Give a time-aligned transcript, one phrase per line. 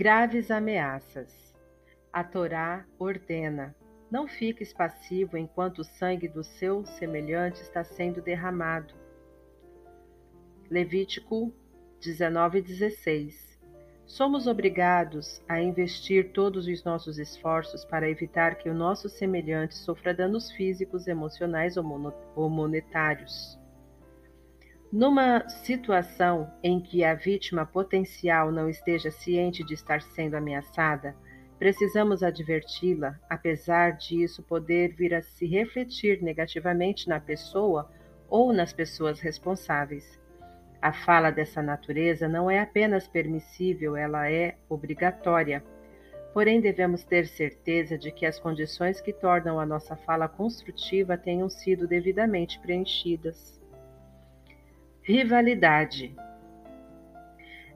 [0.00, 1.54] Graves ameaças.
[2.10, 3.76] A Torá ordena:
[4.10, 8.94] não fiques passivo enquanto o sangue do seu semelhante está sendo derramado.
[10.70, 11.52] Levítico
[12.00, 13.60] 19:16.
[14.06, 20.14] Somos obrigados a investir todos os nossos esforços para evitar que o nosso semelhante sofra
[20.14, 23.59] danos físicos, emocionais ou monetários.
[24.92, 31.14] Numa situação em que a vítima potencial não esteja ciente de estar sendo ameaçada,
[31.60, 37.88] precisamos adverti-la, apesar disso poder vir a se refletir negativamente na pessoa
[38.28, 40.20] ou nas pessoas responsáveis.
[40.82, 45.62] A fala dessa natureza não é apenas permissível, ela é obrigatória.
[46.34, 51.48] Porém, devemos ter certeza de que as condições que tornam a nossa fala construtiva tenham
[51.48, 53.59] sido devidamente preenchidas.
[55.10, 56.14] Rivalidade.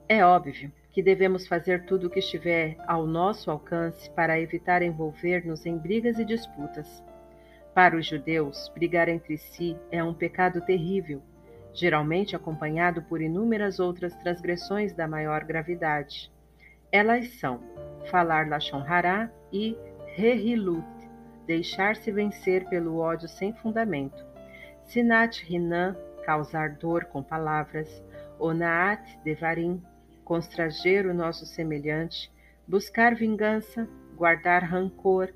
[0.07, 5.65] É óbvio que devemos fazer tudo o que estiver ao nosso alcance para evitar envolver-nos
[5.65, 7.03] em brigas e disputas.
[7.73, 11.21] Para os judeus, brigar entre si é um pecado terrível,
[11.73, 16.31] geralmente acompanhado por inúmeras outras transgressões da maior gravidade.
[16.89, 17.59] Elas são
[18.09, 19.77] falar Lashon Hará e
[20.15, 20.87] Rehilut,
[21.45, 24.25] deixar-se vencer pelo ódio sem fundamento.
[24.85, 28.03] Sinat Rinan, causar dor com palavras,
[28.39, 29.81] onaat devarim,
[30.23, 32.31] constranger o nosso semelhante,
[32.67, 35.29] buscar vingança, guardar rancor,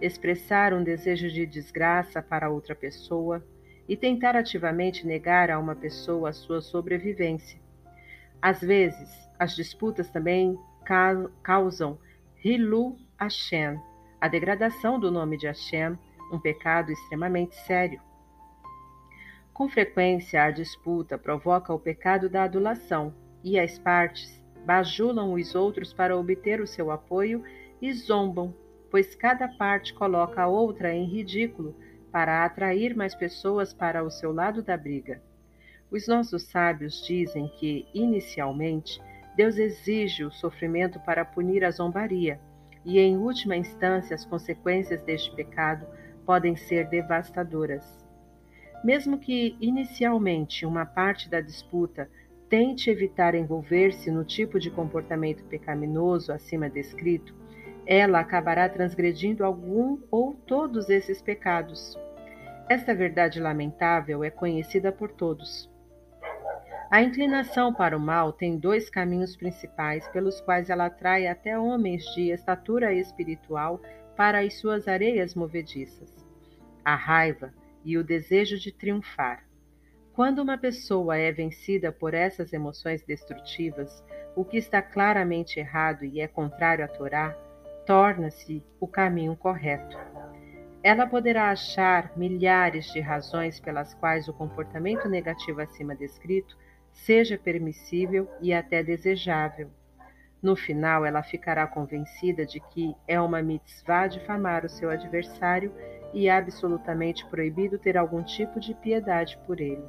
[0.00, 3.44] expressar um desejo de desgraça para outra pessoa
[3.86, 7.60] e tentar ativamente negar a uma pessoa a sua sobrevivência.
[8.40, 10.58] Às vezes, as disputas também
[11.42, 11.98] causam
[12.42, 13.78] Hilu Hashem,
[14.18, 15.98] a degradação do nome de Hashem,
[16.32, 18.00] um pecado extremamente sério.
[19.52, 25.92] Com frequência, a disputa provoca o pecado da adulação, e as partes bajulam os outros
[25.92, 27.42] para obter o seu apoio
[27.80, 28.54] e zombam,
[28.90, 31.74] pois cada parte coloca a outra em ridículo
[32.10, 35.22] para atrair mais pessoas para o seu lado da briga.
[35.90, 39.00] Os nossos sábios dizem que, inicialmente,
[39.36, 42.40] Deus exige o sofrimento para punir a zombaria,
[42.84, 45.86] e, em última instância, as consequências deste pecado
[46.24, 48.09] podem ser devastadoras.
[48.82, 52.08] Mesmo que inicialmente uma parte da disputa
[52.48, 57.34] tente evitar envolver-se no tipo de comportamento pecaminoso acima descrito,
[57.86, 61.96] ela acabará transgredindo algum ou todos esses pecados.
[62.68, 65.70] Esta verdade lamentável é conhecida por todos.
[66.90, 72.04] A inclinação para o mal tem dois caminhos principais pelos quais ela atrai até homens
[72.14, 73.80] de estatura espiritual
[74.16, 76.26] para as suas areias movediças:
[76.84, 77.52] a raiva,
[77.84, 79.44] e o desejo de triunfar.
[80.12, 84.04] Quando uma pessoa é vencida por essas emoções destrutivas,
[84.36, 87.30] o que está claramente errado e é contrário à Torá,
[87.86, 89.96] torna-se o caminho correto.
[90.82, 96.56] Ela poderá achar milhares de razões pelas quais o comportamento negativo acima descrito
[96.92, 99.70] seja permissível e até desejável.
[100.42, 105.72] No final, ela ficará convencida de que é uma mitzvah difamar o seu adversário
[106.12, 109.84] e absolutamente proibido ter algum tipo de piedade por ele.